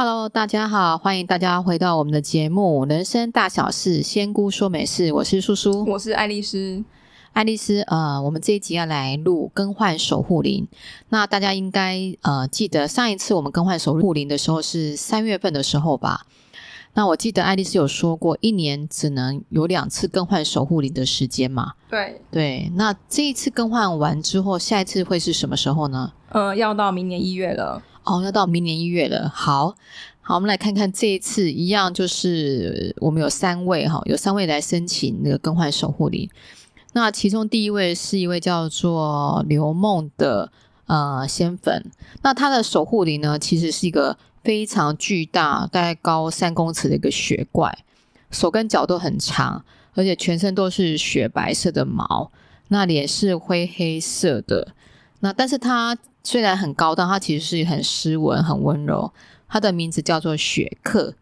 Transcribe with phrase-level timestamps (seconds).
[0.00, 5.12] Hello，大家好，欢迎大家回到我们的节目《人生大小事》，仙姑说美事。
[5.12, 6.84] 我是叔叔，我是爱丽丝。
[7.32, 10.68] 爱丽丝，呃，我们这一集要来录更换守护灵。
[11.08, 16.26] 那大家应该呃记得上一次我们更换守护灵的时候是三月份的时候吧？
[16.94, 21.72] 那我记得爱丽丝有说过，一年只能有两次更换守护灵的时间嘛？
[21.90, 22.70] 对对。
[22.76, 26.12] 那这一次更换完之后，下一次会是什么时候呢？
[26.28, 27.82] 呃，要到明年一月了。
[28.08, 29.28] 哦，要到明年一月了。
[29.28, 29.76] 好，
[30.22, 36.26] 好，我们来看看这一次一样，就是我们有三位哈，有三位来申请那个更换守护灵。
[36.94, 40.50] 那其中第一位是一位叫做刘梦的
[40.86, 41.84] 呃仙粉，
[42.22, 47.84] 那他的守护灵呢，其实是一个非常巨大，大概高三公尺的一个雪怪，
[48.30, 52.32] 手跟脚都很长，而且全身都是雪白色的毛，
[52.68, 54.68] 那脸是灰黑色的。
[55.20, 59.12] 那但是他虽然很高大，但他其实是很斯文、很温柔。
[59.48, 61.14] 他的名字叫做雪克。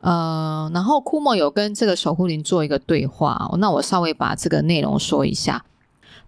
[0.00, 5.64] 呃，然后库莫有跟这个守护灵做一个对话，那我稍微把这个内容说一下。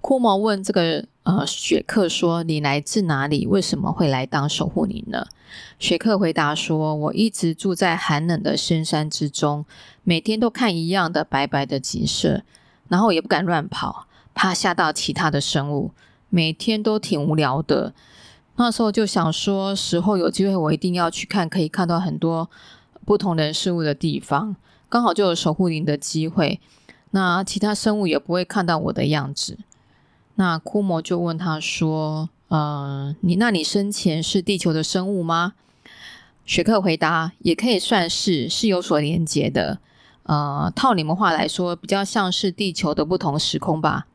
[0.01, 3.47] 库莫问这个呃雪克说：“你来自哪里？
[3.47, 5.25] 为什么会来当守护灵呢？”
[5.79, 9.65] 雪克回答说：“我一直住在寒冷的深山之中，
[10.03, 12.43] 每天都看一样的白白的景色，
[12.89, 15.93] 然后也不敢乱跑，怕吓到其他的生物。”
[16.31, 17.93] 每天都挺无聊的，
[18.57, 22.49] 那时候就想说，时候有机会我一定要去看，可以看到很多
[23.05, 24.57] 不同人事物的地方，
[24.89, 26.61] 刚好就有守护灵的机会，
[27.11, 29.59] 那其他生物也不会看到我的样子。
[30.37, 35.55] 那库摩就问他说：“呃，你那你生前是地球的生物吗？”
[36.47, 39.79] 雪克回答：“也可以算是，是有所连结的。
[40.23, 44.07] 呃，套你们话来说，比较像是地球的不同时空吧。”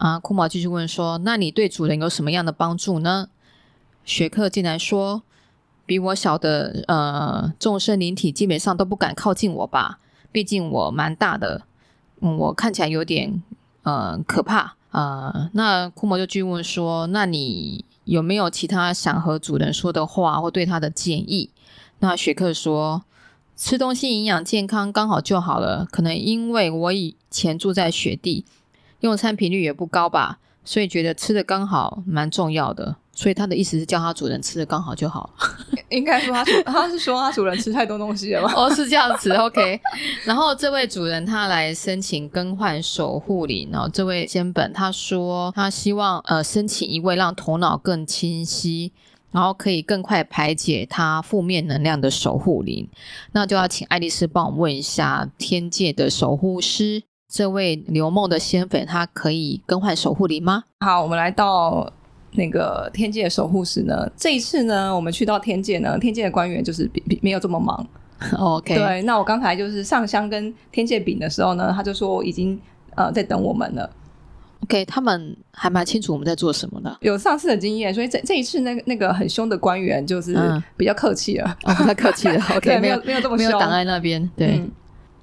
[0.00, 3.28] 啊，库毛继续问说：“那你对主人有什么样的帮助呢？”
[4.02, 5.22] 雪克竟然说
[5.84, 9.98] ：“比我小的呃众生灵体基本上都不敢靠近我吧？
[10.32, 11.66] 毕竟我蛮大的，
[12.18, 13.42] 我看起来有点
[13.82, 15.32] 呃可怕啊。
[15.32, 21.50] 呃”那库毛就继续问说：“那你有没有其他想和主人说的话或对他的建议？”
[22.00, 23.04] 那雪克说
[23.54, 25.86] ：“吃东西营养健康刚好就好了。
[25.90, 28.46] 可能因为我以前住在雪地。”
[29.00, 32.96] 用餐频率也不高吧，所以觉得吃的刚好蛮重要的。
[33.12, 35.28] 所以他的意思是叫他主人吃的刚好就好。
[35.90, 38.52] 应该说他主 他是说他主人吃太多东西了吧？
[38.56, 39.30] 哦，是这样子。
[39.32, 39.78] OK。
[40.24, 48.92] 然后这位主人他来申请更换守护灵，然后这位仙本他说他希望呃申请一位让头脑更清晰，
[49.32, 52.88] 然后可以更快排解他负面能量的守护灵。
[53.32, 57.02] 那就要请爱丽丝帮我问一下天界的守护师。
[57.30, 60.64] 这位刘梦的仙粉，他可以更换守护灵吗？
[60.80, 61.90] 好，我们来到
[62.32, 64.10] 那个天界的守护师呢。
[64.16, 67.86] 这一次呢，我们去到天界呢，天界的官员就是比比没有这么忙。
[68.36, 69.02] OK，对。
[69.02, 72.60] 那我刚才就是上香跟天界禀的时候呢，他就说已经
[72.96, 73.88] 呃在等我们了。
[74.64, 80.36] OK，他们还蛮清楚我们在做什么的，有上次的经验，所以这这一次那个那个很凶的官员就是
[80.76, 82.44] 比较客气了，嗯哦、太客气了。
[82.56, 84.58] OK，没有没有这么凶，没有挡在那边，对。
[84.58, 84.70] 嗯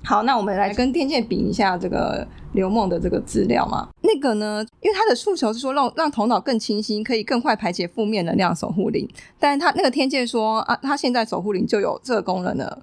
[0.03, 3.89] 好，那我们来跟天界比一下这个刘梦的这个资料嘛。
[4.01, 9.05] 那个呢，因为他的诉求是说让让头脑更清晰，可以更快排解负面能量守护灵。
[9.37, 12.79] 但是他那个天界说啊，他现在守护灵就有这个功能了。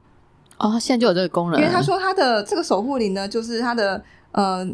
[0.59, 1.59] 哦，现在就有这个功能。
[1.59, 4.69] 因为他说他的这个守护灵呢，就是他的呃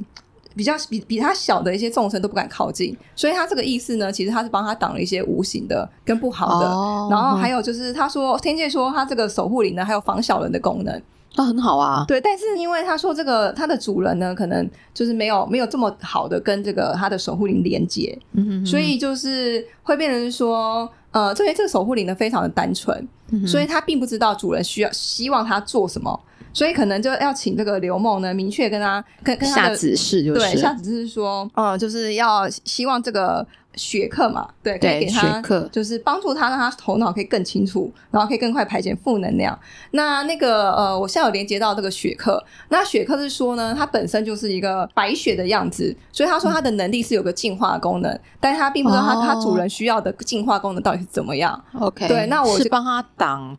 [0.57, 6.67] 比较比比他小的一些众生都不敢靠近，所以他这个意思呢，其实他是帮他挡了一些无形的跟不好的。
[6.69, 11.01] 哦，然后还有就是他说天界说他这个守护灵呢，还有防小人的功能。
[11.37, 26.21] 那、啊、很好啊，对，但是因为他说这个他的主人呢，可能就是没有没有这么好的跟这个他的守护灵连接，嗯哼哼，所以就是会变成说，呃，这边这个守护灵呢非常的单纯，嗯，所以他并不知道主人需要希望他做什么，
[26.53, 30.41] 所以可能就要请这个刘梦呢明确跟他跟跟他下指示，就是。
[30.41, 33.47] 对下指示说，呃，就是要希望这个。
[33.77, 35.41] 雪克嘛，对，可以给他，
[35.71, 39.59] 就是帮助他，让他头脑可以更清楚，然后可以更快排解负能量。
[39.93, 51.65] 那那个呃，我现在有连接到这个雪克，那雪克是说呢，它本身就是一个白雪的样子，所以他说他的能力是有个进化功能，嗯、但是他并不知道他他、哦、主人需要的进化功能到底是怎么样。
[51.79, 53.57] OK，对，那我是帮他挡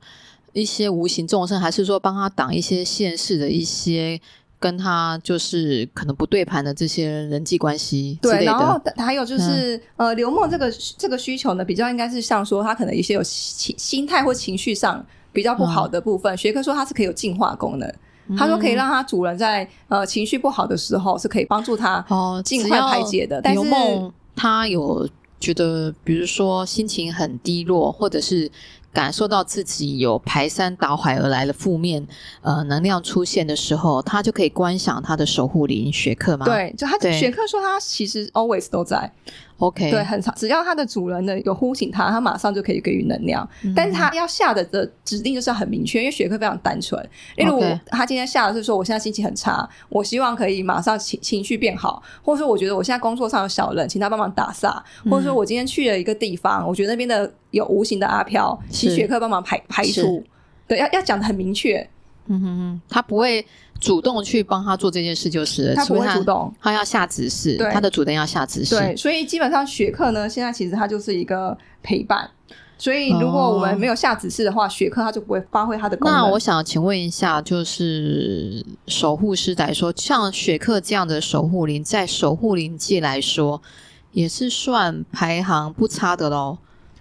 [0.54, 4.20] 一些无形众生，还是说帮他挡一些现世的一些？
[4.62, 15.04] 跟他就是可能不对盘的这些人际关系，对，然后还有就是、嗯、呃，刘梦这个这个需求呢，比较应该是像说他可能一些有情心态或情绪上
[15.34, 16.38] 比较不好的部分。
[16.38, 17.92] 学、嗯、科说他是可以有净化功能，
[18.28, 23.42] 嗯、他说可以让他主人在呃情绪不好的时候是可以帮助他哦尽快排解的。
[23.42, 25.10] 但是刘梦他有
[25.40, 28.48] 觉得，比如说心情很低落，或者是
[28.94, 32.06] 感受到自己有排山倒海而来的负面
[32.42, 36.46] 呃能量出现的时候，他就可以观想他的守护灵学课吗？
[36.46, 39.12] 对，就他学课说他其实 always 都在。
[39.62, 43.48] OK，对，很长，只要它的主人呢有呼醒它，它马上就可以给予能量。
[43.64, 47.00] 嗯、但是它要下的的指令就是要很明确，因为雪克非常单纯。
[47.38, 60.24] 例如他今天下的是说，我现在心情很差，我希望可以马上情情绪变好，或者说我觉得我现在工作上有小人，请他帮忙打煞，或者说我今天去了一个地方，我觉得那边的有无形的阿飘，请雪克帮忙排排除。
[60.68, 61.88] 对，要要讲的很明确。
[62.32, 63.46] 嗯哼哼，他不会。
[63.80, 68.78] 主动去帮他做这件事就是了，他不会主动，他要下指示，对，他的主人要下指示。
[68.78, 72.30] 对，所以基本上雪克呢，现在其实他就是一个陪伴。
[72.78, 76.16] 所以如果我们没有下指示的话，哦、雪克他就不会发挥他的功能。
[76.16, 83.60] 那我想请问一下，就是守护师来说，像雪克这样的守护灵，在守护灵界来说，
[84.12, 86.56] 也是算排行不差的喽。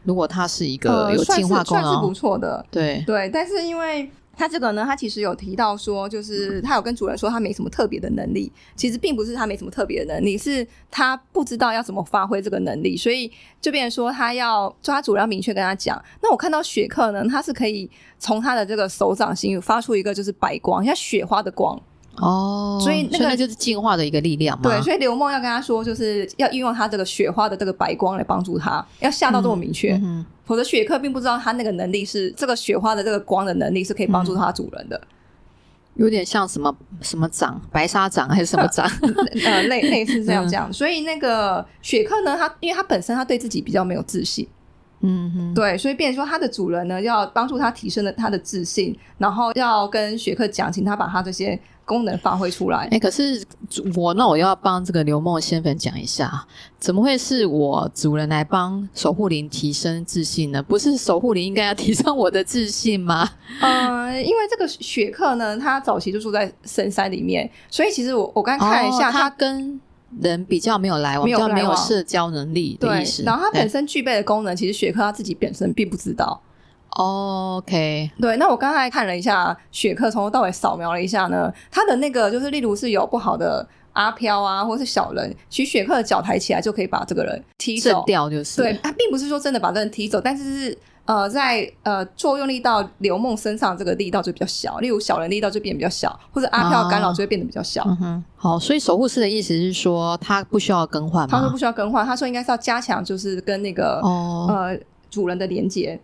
[0.05, 2.65] 如果他是一个有进化功能，呃、算是，算是不错的。
[2.71, 4.11] 对对，但是因为。
[4.41, 8.51] 他这个呢，他其实有提到说，就是他有跟主人说他没什么特别的能力。
[8.75, 16.03] 其实并不是他没什么特别的能力，是他不知道要怎么发挥这个能力，所以就变成说他要，抓主人要明确跟他讲。
[16.23, 21.79] 那我看到雪克呢，他是可以从他的这个手掌心发出一个就是白光，像雪花的光。
[22.17, 24.69] 哦，所以那个那就是进化的一个力量嘛。
[24.69, 29.95] 对，所以刘梦要跟他说，就是要运用他这个雪花的这个白光来帮助他，要下到这么明确。
[29.95, 34.97] 嗯嗯、否则雪克并不知道他那个能力是这个雪花的这个光的能力是可以帮助他主人的。
[34.97, 35.07] 嗯、
[35.95, 38.87] 有点像什么什么掌，白沙掌还是什么掌？
[39.47, 40.69] 呃，类类似这样讲。
[40.69, 44.47] 嗯、所以那个雪克呢，他因为他本身他对自己比较没有自信。
[45.03, 51.59] 嗯哼，对，所以变成说他的主人呢，要帮助他提升了他的自信，然后要跟雪克讲，请他把他这些。
[51.91, 53.45] 功能发挥出来，哎、欸，可是
[53.97, 56.47] 我那我要帮这个刘梦仙粉讲一下，
[56.79, 60.63] 怎么会是我主人来帮守护灵提升自信呢？
[60.63, 63.29] 不是守护灵应该要提升我的自信吗？
[63.61, 69.81] 呃，因为这个雪克呢，他早期就住在深山里面，所以其实我我刚看一下，哦、他跟
[70.21, 73.25] 人比较没有来往，比较没有社交能力的意思。
[73.25, 76.41] 然后他本身具备的功能，其实雪克他自己本身并不知道。
[76.91, 97.83] OK，对，那我刚才看了一下雪克，从头到尾扫描了一下呢，他的那个就是，例如是有不好的阿飘啊，或是小人，其实雪克的脚抬起来就可以把这个人踢走掉，就是对，他并不是说真的把这人踢走，但是是呃，在呃作用力到刘梦身上这个力道就比较小，例如小人力道就变得比较小，或者阿飘干扰就会变得比较小。
[97.83, 101.29] 啊、嗯哼，好，所以守护师的意思是说他不需要更换吗？
[101.31, 104.79] 他说不需要更换，他说应该是要加强，就是跟那个、哦、呃
[105.09, 105.99] 主人的连接。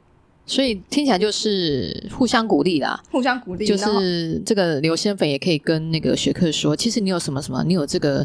[0.47, 3.67] 所以听起来就是互相鼓励啦，互相鼓励。
[3.67, 8.25] 就是这个刘仙粉也可以跟那个雪克说，其实你有什么什么，你有这个，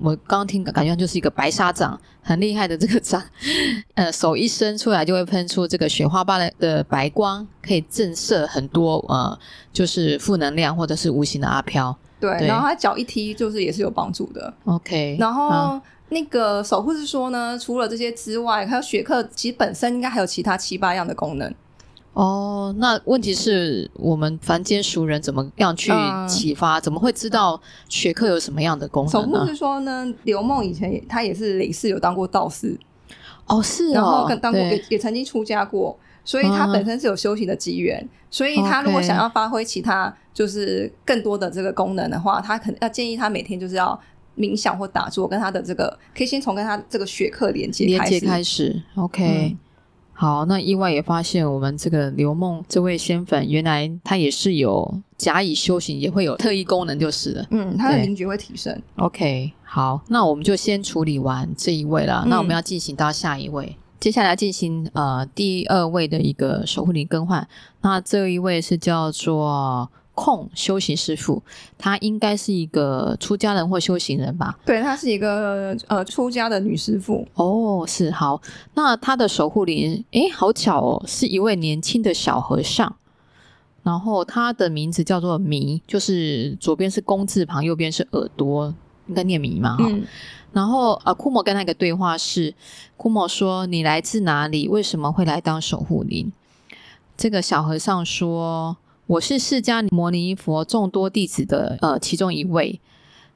[0.00, 3.22] 我刚刚听感觉就是一个白沙掌，很厉害的这个掌，
[3.94, 9.38] 呃，手一伸出来就会喷出这个雪花般的白光，可以震慑很多呃，
[9.70, 11.96] 就是负能量或者是无形的阿飘。
[12.20, 14.52] 对，对然后他脚一踢，就是也是有帮助的。
[14.66, 15.48] OK，然后。
[15.48, 15.82] 嗯
[16.12, 21.54] 那个守护是说呢，除了这些之外，还有雪克其实本身应该还有其他七八样的功能。
[22.14, 25.92] 哦，那问题是我们凡间俗人怎么样去
[26.28, 26.80] 启发？
[26.80, 29.08] 嗯、怎么会知道雪克有什么样的功能？
[29.12, 32.76] 守护是说呢，刘梦以前也他也是累世有当过道士。
[33.46, 37.98] 哦，是哦，然后跟当过也也曾经出家过，所以他本身是有修行的机缘。
[38.00, 44.00] 嗯、所以他如果想要发挥其他就是更多的这个功能的话，他可能要建议他每天就是要。
[44.36, 48.80] 冥想或打坐，跟他的这个可以先从跟他这个学科连接连接开始。
[48.94, 49.58] OK，、嗯、
[50.14, 57.46] 好，那意外也发现我们这个刘梦这位仙粉，原来他也是有假以修行，也会有特异功能，就是了。
[57.50, 58.80] 嗯，他的灵觉会提升。
[58.96, 62.22] OK，好，那我们就先处理完这一位了。
[62.24, 67.46] 嗯、那我们要进行到下一位，接下来进行呃第二位的一个守护灵更换。
[67.82, 69.88] 那这一位是叫做。
[70.12, 71.42] 控修行师傅，
[71.78, 74.58] 她应该是一个出家人或修行人吧？
[74.66, 77.26] 对，她是一个呃出家的女师傅。
[77.34, 78.38] 哦，是好。
[78.74, 82.94] 那她的守护灵，诶，好巧哦，是一位年轻的小和尚。
[83.82, 88.74] 然后他的名字叫做弥，就是左边是工字旁，右边是耳朵，
[89.06, 89.78] 应该念弥嘛？
[89.78, 90.04] 哈、嗯。
[90.52, 92.54] 然后啊，库莫跟他一个对话是，
[92.96, 94.68] 库莫说：“你来自哪里？
[94.68, 96.32] 为什么会来当守护灵？”
[97.16, 98.76] 这个小和尚说。
[99.10, 102.78] 我是释迦牟尼佛众多弟子的呃其中一位，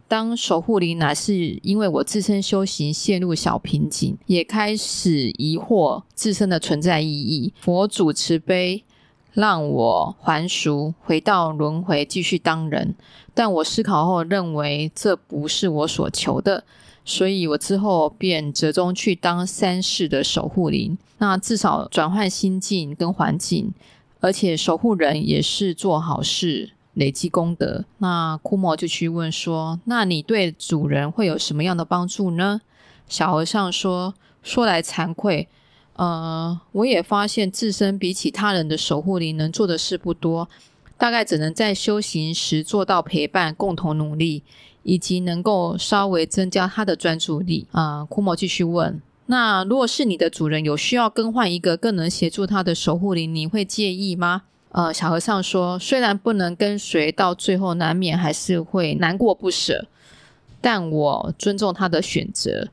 [0.06, 7.52] 当守护灵乃是因为我自身修行陷入小瓶颈，也开始疑惑自身的存在意义。
[7.58, 8.84] 佛祖慈悲，
[9.32, 12.94] 让我还俗，回到轮回继续当人。
[13.34, 16.62] 但我思考后认为这不是我所求的，
[17.04, 23.72] 所以我之后便折中去当三世的守护灵，那至少转换心境跟环境，
[24.20, 26.70] 而且守护人也是做好事。
[26.94, 32.60] 累积功德，那库莫就去问说：“那你对主人会有什么样的帮助呢？”
[33.10, 35.48] 小和尚说：“说来惭愧，
[35.96, 40.48] 呃，我也发现自身比起他人的守护灵能做的事不多，
[40.96, 44.44] 大概只能在修行时做到陪伴、共同努力，
[44.84, 47.66] 以及能够稍微增加他的专注力。
[47.72, 59.86] 呃”啊，库莫继续问：“那如果是你的主人有需要更换一个更能协助他的守护灵，你会介意吗？”呃，小和尚说：“虽然不能跟随到最后，难免还是会难过不舍，
[60.60, 62.66] 但我尊重他的选择，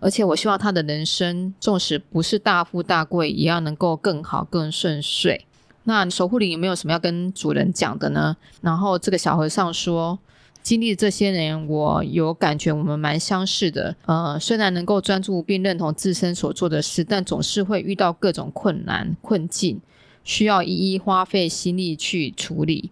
[0.00, 5.46] 而且我希望他的人生，纵使不是大富大贵，也要能够更好、更顺遂。
[5.84, 10.18] 那守护灵有没有什么要跟主人讲的呢？”然后这个小和尚说
[10.64, 13.94] ：“经历这些年，我有感觉我们蛮相似的。
[14.06, 19.80] 呃，虽然能够专注并认同自身所做的事，但总是会遇到各种困难困境。”
[20.24, 22.90] 需要一一花费心力去处理。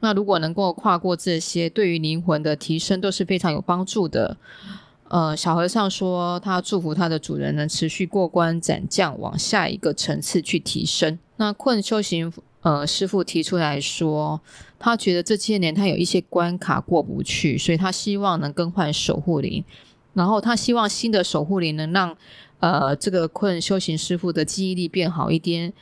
[0.00, 4.36] 那如果能够跨过这些，对于灵魂的提升都是非常有帮助的。
[5.06, 11.16] 呃，小和尚说，他祝福他的主人能持续过关斩将，往下一个层次去提升。
[11.36, 14.40] 那困修行呃师傅提出来说，
[14.78, 19.62] 他觉得这些年他有一些关卡过不去，所以他希望能更换守护灵。
[20.14, 22.16] 然后他希望新的守护灵能让
[22.60, 25.72] 呃这个困修行师傅的记忆力变好一点。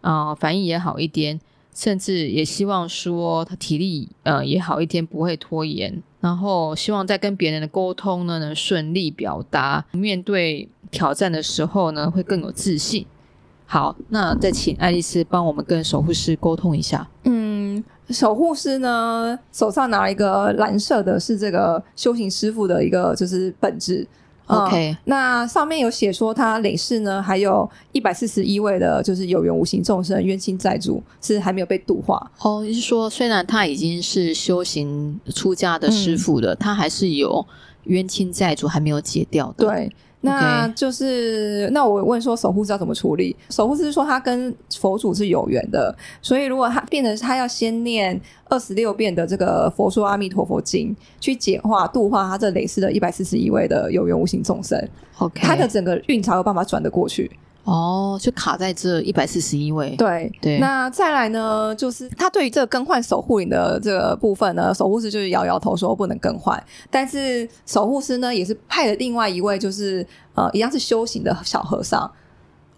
[0.00, 1.38] 啊、呃，反应也好一点，
[1.74, 6.02] 甚至也希望说他体力呃也好一点，不会拖延。
[6.22, 13.04] 然后希望在跟别人的沟通呢，能顺利表达，面对挑战的时候呢，会更有自信。
[13.72, 17.08] 好，那再请爱丽丝帮我们跟守护师沟通一下。
[17.22, 24.04] 嗯，守护师呢，手上拿一个蓝色的，是这个修行师傅的一个就是本质。
[24.46, 32.28] OK，、嗯、那上面有写说他累世呢，还有一百四十一位的，就是有缘无形众生冤亲债主是还没有被度化。
[32.40, 37.46] 哦，就是说虽然他已经是修行出家的师傅了，嗯、他还是有
[37.84, 39.68] 冤亲债主还没有解掉的。
[39.68, 39.92] 对。
[40.22, 43.34] 那就是.那我问说守护是要怎么处理？
[43.48, 54.78] 守护是说他跟佛祖是有缘的，所以如果他变成他要先念二十六遍的这个《佛说阿弥陀佛经》，去解化度化他这累世的一百四十一位的有缘无形众生
[55.18, 57.30] ，OK，他的整个运才有办法转得过去。
[57.64, 59.94] 哦，就卡在这一百四十一位。
[59.96, 66.62] 对对，那再来呢，就是他对于这个更换守护灵的这个部分呢，守护师就是摇摇头说不能更换。
[66.90, 72.10] 但是守护师呢，也是派了另外一位，就是呃，一样是修行的小和尚。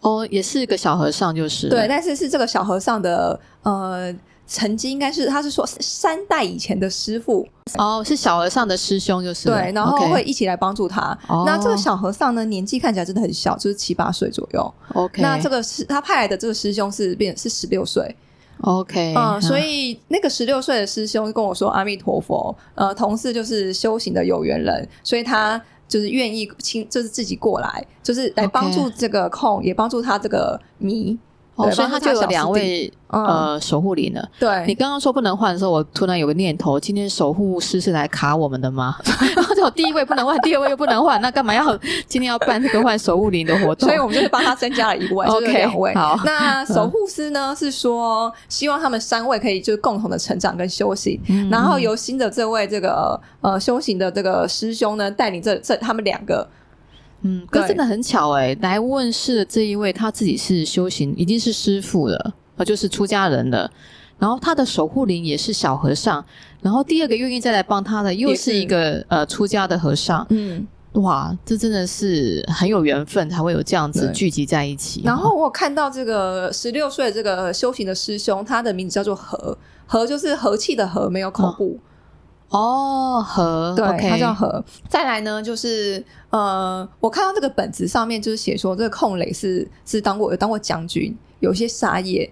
[0.00, 4.14] 哦，也是一个小和尚，就是对，但是是这个小和尚的呃。
[4.46, 7.46] 曾经应该是，他是说三代以前的师傅
[7.78, 11.18] 哦，是小和尚的师兄，就是对，然后会一起来帮助他。
[11.26, 11.44] Okay.
[11.46, 14.74] 那这个小和尚呢，年纪看起来真的很小，就是七八岁左右。
[14.94, 18.14] OK，那这个是他派来的这个师兄是变是十六岁。
[18.60, 29.62] OK，嗯，所以那个十六岁的师兄跟我说：“阿弥陀佛，呃，同事就是修行的有缘人，所以他就是愿意亲，就是自己过来，就是来帮助这个空，Okay.
[29.62, 31.18] 也帮助他这个迷。”
[31.54, 32.92] 哦，所以他就有两位。
[33.12, 34.26] 呃，守护灵了？
[34.40, 38.96] 对，你刚刚说不能换的时候，我突然有个念头：今天守护师是来卡我们的吗？
[39.36, 43.86] 然后就第一位不能换，第二位又不能换，那干嘛要今天要办这个换守护灵的活动？
[43.86, 45.94] 所以我们就是帮他增加了一位， OK，两位。
[45.94, 56.48] 好，那守护师呢是说希望他们三位可以就是共同的成长跟修行，嗯、然后由新的这位这个呃修行的这个师兄呢带领这这他们两个。
[57.22, 62.34] 嗯，可真的很巧诶、欸、来问世的这一位他自己是修行，已经是师父了。
[62.64, 63.68] 就是出家人了，
[64.20, 66.24] 然后他的守护灵也是小和尚，
[66.60, 75.02] 然后第二个愿意再来帮他的又是一个是呃出家的和尚，嗯，哇，这真的是很有缘分才会有这样子聚集在一起。
[75.04, 81.80] 然后我看到这个十六岁的这个修行的师兄，他的名字叫做和，和就是和气的和，没有口部。
[81.80, 81.82] 哦，
[83.22, 84.64] 和，对，okay、他叫和。
[84.88, 92.30] 再来呢，就是呃，我看到这个本子上面就是写说，这个控雷是是当过有当过将军，有些杀业。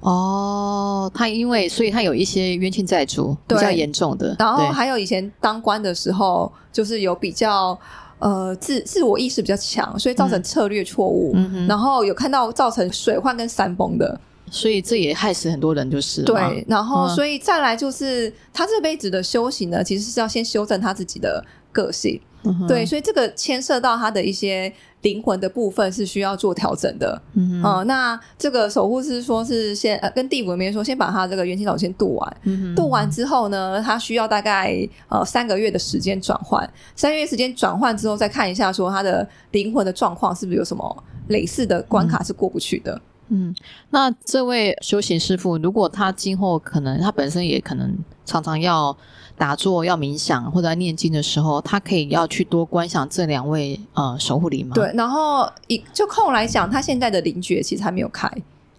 [0.00, 7.76] 哦，他因为所以他有一些冤亲债主比较严重的，然后还有以前当官的时候，就是有比较
[8.18, 16.64] 呃自自我意识比较强，所以造成策略错误，嗯、然后有看到造成水患跟山崩的，所以这也害死很多人，就是对。
[16.68, 24.72] 然后所以再来就是、嗯、他这辈子的修行呢，其实是要先修正他自己的个性，嗯、对，所以这个牵涉到他的一些。
[25.02, 27.22] 灵魂的部分是需要做调整的。
[27.34, 32.36] 嗯，呃，那这个守护师说是先呃跟地府那边说，先把他这个元气岛先渡完。
[32.42, 34.76] 嗯，渡完之后呢，他需要大概
[35.08, 43.00] 呃三个月的时间转换，三个月时间转换之后再看一下，说他的灵魂的状况是不是有什么类似的关卡是过不去的。
[43.28, 43.54] 嗯嗯，
[43.90, 48.96] 那这位修行师傅，如果他今后可能他本身也可能常常要
[49.36, 54.74] 打坐、要冥想或者念经的时候，他可以要去多观想这两位呃守护灵吗？
[54.74, 58.30] 对，然后一就空来讲，他现在的灵觉其实还没有开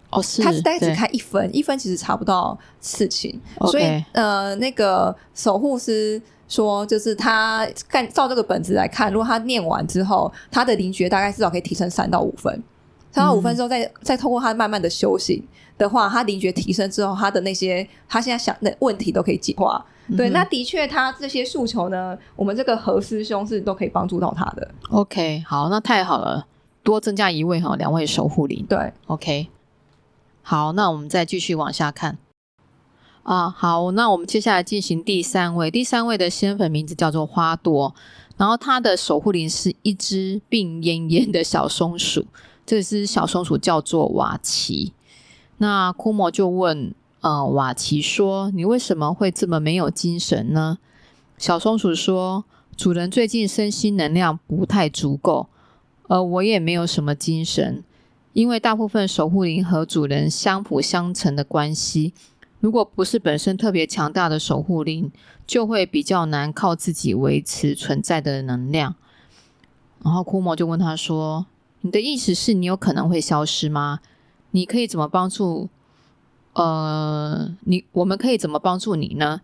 [0.09, 3.71] 哦，是，他是大概只开一分，一分其实查不到事情，okay.
[3.71, 12.63] 所以呃，那个守护师说，就是他看照这个本子来看，如果他念完之后，他的灵觉大概至少可以提升三到五分。
[13.17, 15.43] 三到五分钟，再、嗯、再透过他慢慢的修行
[15.77, 19.83] 的话，他灵觉提升之后，他的那些他现在想的问题都可以解化。
[20.07, 24.71] 嗯、对，那的确，他这些诉求呢，我们这个何师兄是都可以帮助到他的。
[24.89, 26.45] OK，好，那太好了，
[26.83, 28.65] 多增加一位哈，两位守护灵。
[28.69, 29.47] 对，OK，
[30.43, 32.17] 好，那我们再继续往下看。
[33.23, 37.93] 啊，好，那我们接下来进行第三位，第三位的仙粉名字叫做花朵，
[38.37, 42.25] 然后他的守护灵是一只病恹恹的小松鼠。
[42.67, 44.91] 这只小松鼠叫做瓦奇，
[45.59, 50.77] 那库莫就问，呃，瓦奇说：“你为什么会这么没有精神呢？”
[51.39, 52.43] 小松鼠说
[52.75, 55.47] ：“主人最近身心能量不太足够，
[56.09, 57.81] 而我也没有什么精神，
[58.33, 62.13] 因为大部分守护灵和主人相辅相成的关系，
[62.59, 65.09] 如果不是本身特别强大的守护灵，
[65.47, 68.95] 就会比较难靠自己维持存在的能量。”
[70.03, 71.45] 然后库莫就问他说。
[71.87, 74.01] 你的意思是你有可能会消失吗？
[74.51, 75.69] 你可以怎么帮助？
[76.51, 79.39] 呃，你我们可以怎么帮助你呢？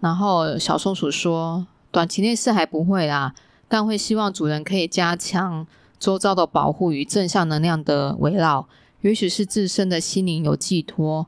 [0.00, 3.34] 然后小松鼠说：“短期内是还不会啦，
[3.66, 5.66] 但会希望主人可以加强
[5.98, 8.68] 周遭的保护与正向能量的围绕，
[9.00, 11.26] 也许是自身的心灵有寄托，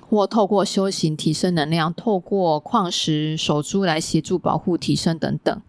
[0.00, 5.60] 或透过修行提升能量，透过矿石手珠来协助保护提升等等。”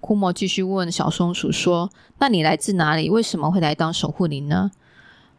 [0.00, 3.10] 库莫继续问小松鼠说：“那你来自哪里？
[3.10, 4.70] 为什么会来当守护灵呢？”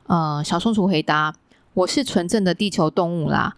[0.08, 1.36] 呃，小松鼠回答
[1.74, 3.56] ：“我是纯正的地球动物啦，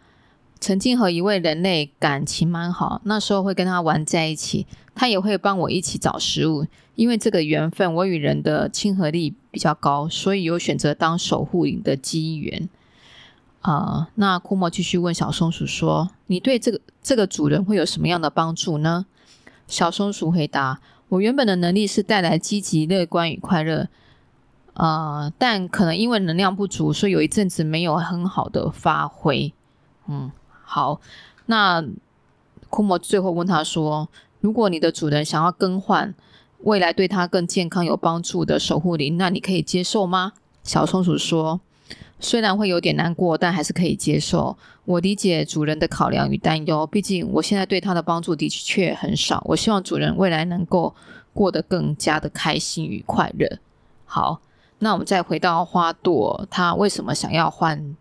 [0.59, 6.65] 曾经和一位人类感情蛮好，那时候会跟他玩在一起，他也会帮我一起找食物。
[6.95, 12.69] 因为这个缘分，我与人的亲和力比较高，所以有选择当守护灵的机缘。”
[13.61, 19.05] 呃，那库莫继续问小松鼠说：“你对这个这个主人会有什么样的帮助呢？”
[19.69, 20.81] 小松鼠回答。
[21.07, 23.87] 我原本的能力是带来积极、乐观与快乐，
[24.73, 29.53] 呃，但可能因为能量不足，所以有一阵子没有很好的发挥。
[30.07, 30.31] 嗯，
[30.63, 30.99] 好，
[31.45, 31.83] 那
[32.69, 34.09] 库莫最后问他说
[34.41, 36.13] ：“如果你的主人想要更换
[36.59, 41.61] 未来对他更健康、有帮助的守护灵，那你可以接受吗？”小松鼠说。
[42.19, 44.57] 虽然会有点难过，但还是可以接受。
[44.85, 49.41] 我理解主人的考量与担忧，毕竟我现在对他的帮助的确很少。
[49.45, 50.93] 我希望主人未来能够
[51.33, 53.47] 过得更加的开心与快乐。
[54.05, 54.41] 好，
[54.79, 57.95] 那我们再回到花朵，他为什么想要换？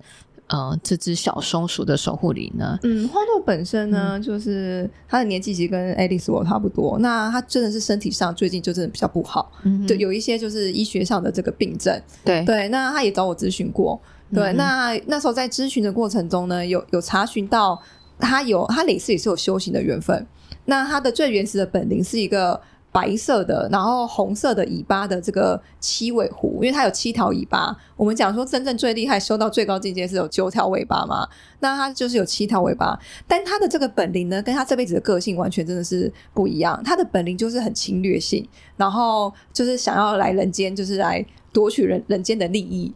[0.49, 2.79] 呃，这只小松鼠的守护灵呢？
[2.83, 6.99] 嗯，花朵本身呢，嗯、就是他的年纪其实跟爱丽丝我差不多。
[7.01, 12.01] 那他真的是身体上最近就真的比较不好，嗯，就有一些就是医学上的这个病症。
[12.25, 14.01] 对对，那他也找我咨询过。
[14.33, 17.79] 对，嗯、那那时候在咨询的过程中呢，有有查询到
[18.19, 20.27] 他有他类似也是有修行的缘分。
[20.65, 22.61] 那他的最原始的本灵是一个。
[22.99, 27.73] 白色的，然后红色的尾巴的这个七尾狐，因为它有七条尾巴。
[27.97, 31.29] 我们讲说，真正最厉害、修到最高境界是有九条尾巴嘛？
[31.61, 32.99] 那它就是有七条尾巴。
[33.29, 36.83] 但它的这个本领呢，跟它这辈子的个性完全真的是不一样。
[36.85, 38.45] 它的本领就是很侵略性，
[38.77, 42.93] 然后就是想要来人间，就是来夺取人人间的利益。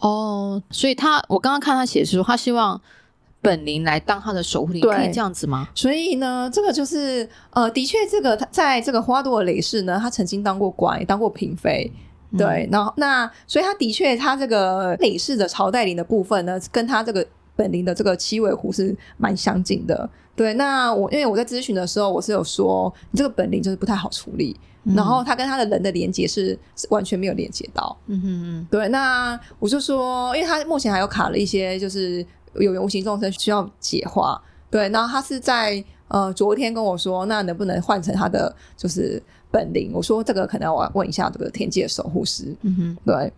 [0.00, 2.80] 哦，所以他，我刚刚看他写的时候，他希望。
[3.44, 5.68] 本灵来当他的守护灵，可以这样子吗？
[5.74, 11.92] 所以呢，这个就是呃，的确，这个他在这个花朵的累世呢，他曾经当过官，当过嫔妃，
[12.38, 12.64] 对。
[12.64, 20.08] 嗯、然后那所以他的确，他这个累世的朝代灵的部分呢，跟他这个本灵的这个七尾狐是蛮相近的。
[20.34, 27.94] 对，那我因为我在咨询的时候，我是有说，你这个本灵就是不太好处理，嗯、然后他跟他的人的连接是是完全没有连接到。
[28.06, 28.88] 嗯哼嗯，对。
[28.88, 32.24] 那我就说，因为他目前还有卡了一些，就是。
[32.56, 34.40] 有缘无形众生需要解化，
[34.70, 39.90] 对，然后他是在呃昨天跟我说，那能不能换成他的就是本灵？
[39.94, 43.32] 我说这个可能我要问一下这个天界守护师，嗯哼，对。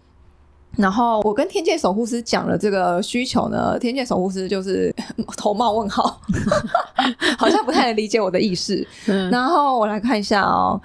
[0.76, 4.94] 然后我跟天界守护师讲了这个需求呢，天界守护师就是
[5.34, 6.20] 头冒问号，
[7.38, 8.86] 好像不太能理解我的意思。
[9.06, 10.78] 嗯、然后我来看一下哦，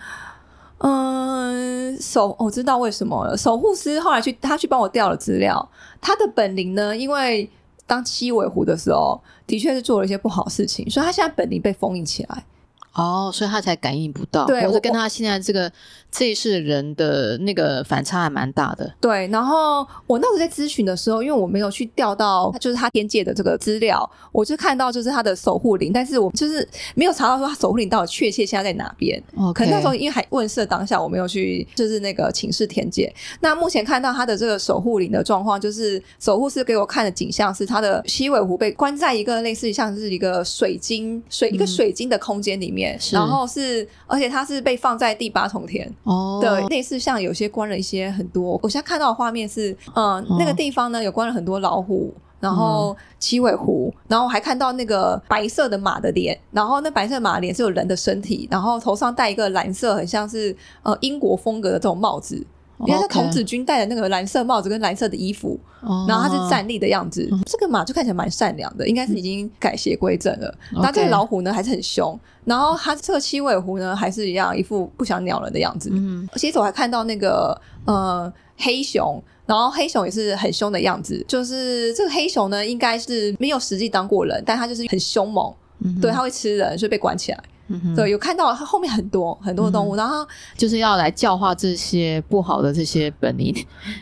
[0.77, 3.35] 嗯，守我知道为什么了。
[3.35, 7.49] 守护师后来去他去帮我调了资料，他的本灵呢，因为
[7.91, 12.45] 当七尾狐的时候，的确是做了一些不好事情，所以他现在本灵被封印起来。
[12.93, 15.71] 哦，所以他才感应不到，对，或者跟他现在这个
[16.11, 18.93] 这一世人的那个反差还蛮大的。
[18.99, 29.21] 对，然后我那时候在咨询的时候，因为我没有去调到就是他天界的这个资料，我就看到就是他的守护灵，但是我就是没有查到说他守护灵到底确切现在在哪边。
[29.37, 29.53] Okay.
[29.53, 33.09] 可能那时候因为还问世当下，我没有去就是那个请示天界。
[33.39, 42.80] 那目前看到他的这个守护灵的状况，就是守护师给我看的景象是他的西尾狐被关在一个类似像是一个水晶水、嗯、一个水晶的空间里面。
[43.11, 48.59] 然后是，而且它是被放在第八重天哦，对，类似像有些关了一些很多。
[48.63, 62.45] 我现在看到的画面是，嗯，哦、那个地方呢有关了很多老虎，然后七尾狐，然后还看到那个白色的马的脸，然后那白色马的脸是有人的身体，然后头上戴一个蓝色，很像是呃英国风格的这种帽子。
[62.87, 65.59] 因为是童子军戴的那个蓝色帽子跟蓝色的衣服.
[66.07, 67.27] 然后他是站立的样子。
[67.31, 67.39] Oh.
[67.45, 70.55] 这个马就看起来蛮善良的，应该是已经改邪归正了。
[70.71, 70.93] 那、Okay.
[70.93, 75.89] 这个老虎呢还是很凶，然后它这个七尾狐呢还是一样一副不想鸟人的样子。
[75.91, 81.25] 嗯，其实我还看到那个呃黑熊，然后黑熊也是很凶的样子。
[81.27, 87.43] 就是这个黑熊呢，应该是没有实际当过人，但它就是很凶猛，嗯、对，它会吃人，所以被关起来。
[87.83, 93.53] 嗯、对，有看到它后面很多很多动物，嗯、然后就是要来教化这些不好的这些本灵。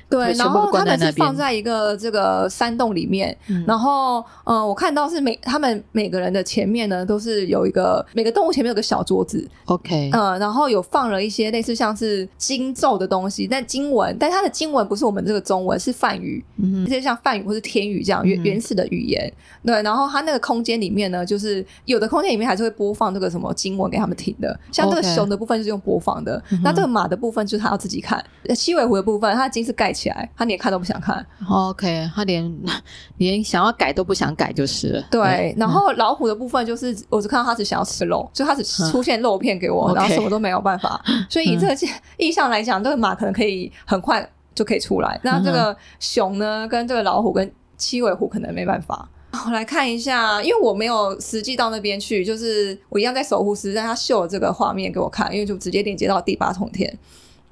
[0.10, 19.32] 对，然后他们是放在一个这个山洞里面，嗯、然后嗯、呃，我看到是每他们每个人的前面呢，都是有一个每个动物前面有个小桌子，OK，嗯、呃，然后有放了一些类似像是经咒的东西，但经文，但它的经文不是我们这个中文，是梵语，嗯，这些像梵语或是天语这样原原始的语言。
[19.63, 23.53] 对，然后它那个空间里面呢，就是有的空间里面还是会播放这个什么。
[23.60, 28.24] 经文给他们听的，像这个熊的部分就是用播放的.那这个马的部分就是他要自己看。
[28.48, 31.26] 嗯、七尾狐的部分，他的经是盖起来，他连看都不想看。
[31.50, 32.58] OK，他连
[33.17, 35.04] 连想要改都不想改，就是了。
[35.12, 35.19] 对。
[35.19, 41.04] 对然后老虎的部分，就是我只看到他只想要吃肉，就他只出现肉片给我，嗯、然后什么都没有办法。
[41.30, 41.76] 所以以这个
[42.17, 45.19] 意 象来讲，这个马可能可以很快就可以出来。
[45.24, 49.10] 那这个熊呢，跟这个老虎跟七尾狐可能没办法。
[49.46, 56.98] 我来看一下，因为我没有实际到那边去，就是我一样在守护师，但他秀这个画面给我看，因为就直接连接到第八重天。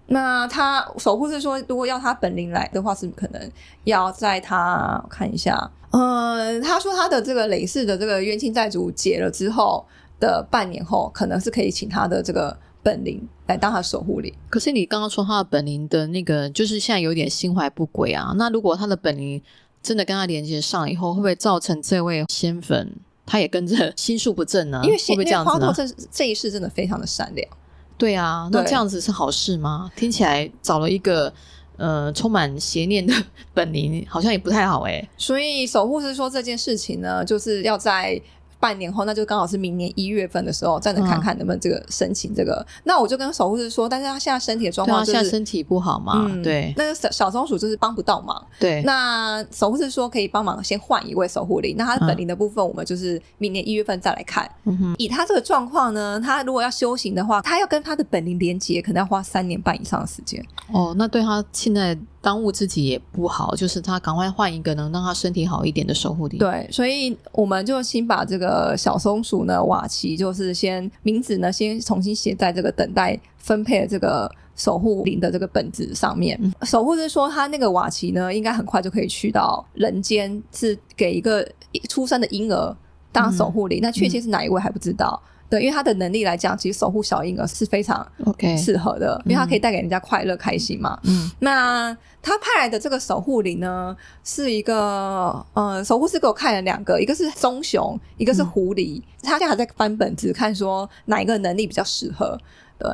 [0.08, 3.52] 那他守护是说，如果要他本灵来的话，是可能
[3.84, 9.86] 要在他看一下，嗯，他说他的这个累世的这个冤亲债主解了之后
[10.20, 14.34] 的半年后，可能是可以请他的这个本灵来当他守护灵。
[14.50, 18.34] 可是你刚刚说他的本灵的那个，就是现在有点心怀不轨啊。
[18.38, 19.42] 那如果他的本灵
[19.82, 22.92] 真的跟他连接上以后，会不会造成这位仙粉
[23.26, 24.82] 他也跟着心术不正呢？
[24.84, 25.74] 因为会不会这样子呢？
[25.76, 27.50] 这这一世真的非常的善良。
[27.98, 29.92] 对啊，那这样子是好事吗？
[29.96, 31.34] 听起来找了一个
[31.78, 33.14] 呃充满邪念的
[33.54, 35.10] 本灵，好像也不太好哎、欸。
[35.18, 38.22] 所以守护是说这件事情呢，就是要在。
[38.60, 42.56] 半年后，那就刚好是明年一月份的时候，再能看看能不能这个申请这个。
[42.56, 46.74] 嗯、那我就跟守护师说，但是他现在身体的状况，就是，现在身体不好嘛，嗯、对。
[46.78, 48.82] 那个小小松鼠就是帮不到忙，对。
[48.84, 54.50] 那守护师说可以帮忙先换一位守护灵，那他本灵的部分，我们就是明年一月份再来看。
[54.66, 60.44] 嗯、以他这个状况呢，他如果要修行的话，他要跟他的本灵连接，可能要花三年半以上的时间。
[60.72, 61.98] 哦，那对他现在。
[62.22, 66.40] 耽误自己也不好，就是他赶快换一个能让他身体好一点的守护灵。
[66.40, 76.38] 对，所以我们就先把这个小松鼠呢，瓦奇，就是先名字呢，先重新写在这个等待分配的这个守护灵的这个本子上面。
[76.42, 81.48] 嗯、守护是说，他那个瓦奇呢，应该很快就可以去到人间，是给一个
[81.88, 82.76] 出生的婴儿
[83.12, 83.80] 当守护灵。
[83.80, 85.22] 嗯、那确切是哪一位还不知道。
[85.24, 91.00] 嗯对，因为他的能力来讲，其实守护小婴儿是非常 OK 适合的.因为他可以带给人家快乐、开心嘛。
[91.04, 99.00] 嗯，那他派来的这个守护灵呢，是一个呃，守护师给我看了两个，一个是棕熊，一个是狐狸。
[99.00, 102.38] 嗯、他现在还在翻本子，看说哪一个能力比较适合。
[102.78, 102.90] 对，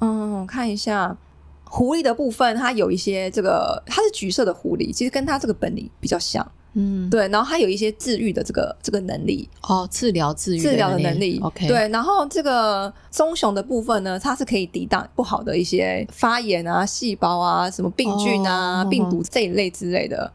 [0.00, 1.16] 嗯，我看一下
[1.64, 6.44] 狐狸的部分，它有一些这个，它是橘色的狐狸，其实跟它这个本领比较像。
[6.74, 11.38] 嗯，对，然后它有一些治愈的这个这个能力哦，治疗治愈治疗的能力。
[11.42, 20.32] OK，对，然后这个棕熊的部分呢，它是可以抵挡不好的一些发炎啊、细胞啊、什么病菌啊、哦、病毒这一类之类的。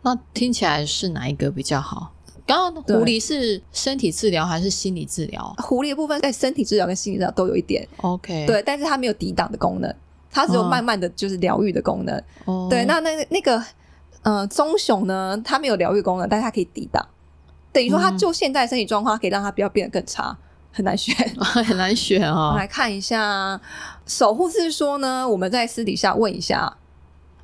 [0.00, 2.12] 那听起来是哪一个比较好？
[2.46, 5.54] 刚刚狐狸是身体治疗还是心理治疗？
[5.58, 9.94] 狐狸的部分在身体治疗跟心理治疗都有一点 OK，对，但是它没有抵挡的功能，
[10.30, 12.22] 它只有慢慢的就是疗愈的功能。
[12.46, 13.62] 哦，对，那那那个。
[14.24, 17.06] 呃，棕熊呢，它没有疗愈功能，但是它可以抵挡，
[17.72, 20.36] 等于说它就现在身体状况，可以让它不要变得更差，
[20.72, 22.50] 很难选， 很难选啊、哦。
[22.52, 23.60] 我来看一下，
[24.06, 26.76] 守护是说呢，我们在私底下问一下。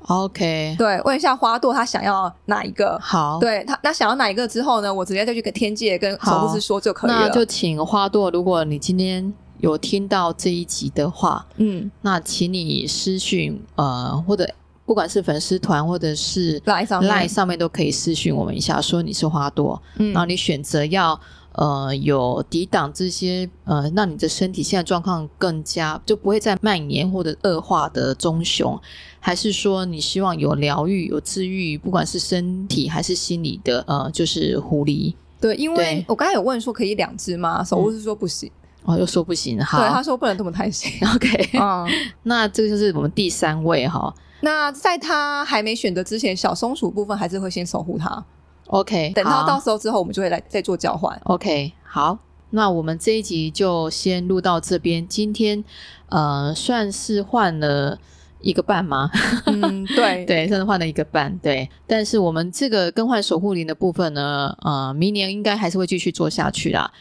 [0.07, 2.97] OK，对，问一下花朵他想要哪一个？
[2.99, 7.27] 好，对他那想要哪一个之后呢，我直接再去跟天界跟守护师说就可以了。
[7.27, 14.49] 那就请花朵，如果你今天有听到这一集的话，嗯，那请你私讯呃，或者
[14.91, 21.17] 不管是粉丝团或者是 Line 上面 Line 上面都可以私讯我们一下，说你是花朵，嗯，然后你选择要。
[21.53, 28.79] 呃，有抵挡这些呃，让你的身体现在状况更加就不会再蔓延或者恶化的棕熊，
[29.19, 35.13] 还是说你希望有疗愈、有治愈，不管是身体还是心理的呃，就是狐狸。
[35.41, 37.61] 对，因为我刚才有问说可以两只吗？
[37.65, 40.91] 守护是说不行，嗯，哦，又说不行，好，对，他说不能这么贪心。
[41.13, 41.87] OK，嗯，
[42.23, 44.13] 那这个就是我们第三位哈。
[44.41, 48.25] 那在他还没选择之前，小松鼠部分还是会先守护他。
[48.67, 51.15] OK，等到到时候之后，我们就会来再做交换。
[51.25, 52.17] OK，好，
[52.49, 55.07] 那我们这一集就先录到这边。
[55.07, 55.63] 今天
[56.09, 57.99] 呃，算是换了
[58.39, 59.11] 一个半吗？
[59.45, 61.37] 嗯，对对，算是换了一个半。
[61.37, 66.91] 对，但是我们这个更换守护灵的部分呢，呃，明年应该还是会继续做下去啦。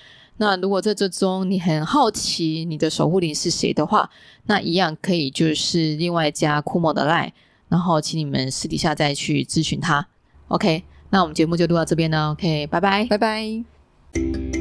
[0.40, 4.10] 那如果在这中你很好奇你的守护灵是谁的话，
[4.46, 7.30] 那一样可以就是另外加库莫的 LINE，
[7.68, 10.08] 然后请你们私底下再去咨询他。
[10.48, 10.82] OK。
[11.12, 14.59] 那我们节目就录到这边了，OK，拜拜，拜拜。